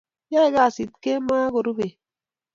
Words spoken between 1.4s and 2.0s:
akoruu bet.